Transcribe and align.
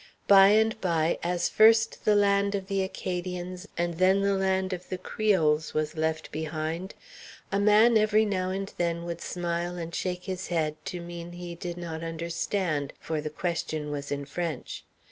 By 0.27 0.47
and 0.47 0.81
by, 0.81 1.19
as 1.21 1.47
first 1.47 2.05
the 2.05 2.15
land 2.15 2.55
of 2.55 2.65
the 2.65 2.81
Acadians 2.81 3.67
and 3.77 3.99
then 3.99 4.21
the 4.21 4.33
land 4.33 4.73
of 4.73 4.89
the 4.89 4.97
Creoles 4.97 5.75
was 5.75 5.95
left 5.95 6.31
behind, 6.31 6.95
a 7.51 7.59
man 7.59 7.95
every 7.99 8.25
now 8.25 8.49
and 8.49 8.73
then 8.77 9.05
would 9.05 9.21
smile 9.21 9.77
and 9.77 9.93
shake 9.93 10.23
his 10.23 10.47
head 10.47 10.75
to 10.85 11.01
mean 11.01 11.33
he 11.33 11.53
did 11.53 11.77
not 11.77 12.03
understand 12.03 12.93
for 12.99 13.21
the 13.21 13.29
question 13.29 13.91
was 13.91 14.11
in 14.11 14.25
French. 14.25 14.83